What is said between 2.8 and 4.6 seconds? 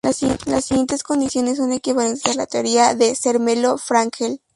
de Zermelo-Fraenkel.